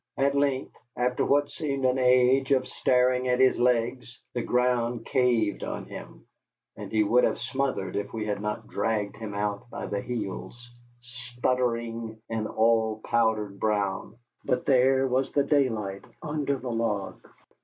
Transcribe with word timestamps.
At 0.17 0.33
length, 0.33 0.75
after 0.97 1.23
what 1.23 1.51
seemed 1.51 1.85
an 1.85 1.99
age 1.99 2.51
of 2.51 2.67
staring 2.67 3.27
at 3.27 3.39
his 3.39 3.59
legs, 3.59 4.19
the 4.33 4.41
ground 4.41 5.05
caved 5.05 5.63
on 5.63 5.85
him, 5.85 6.25
and 6.75 6.91
he 6.91 7.03
would 7.03 7.23
have 7.23 7.37
smothered 7.37 7.95
if 7.95 8.11
we 8.11 8.25
had 8.25 8.41
not 8.41 8.65
dragged 8.67 9.15
him 9.17 9.35
out 9.35 9.69
by 9.69 9.85
the 9.85 10.01
heels, 10.01 10.67
sputtering 11.03 12.19
and 12.31 12.47
all 12.47 12.99
powdered 13.05 13.59
brown. 13.59 14.15
But 14.43 14.65
there 14.65 15.07
was 15.07 15.31
the 15.33 15.43
daylight 15.43 16.03
under 16.23 16.57
the 16.57 16.71
log. 16.71 17.21